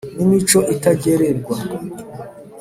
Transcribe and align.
n' 0.15 0.19
imico 0.25 0.59
itagererwa, 0.75 1.55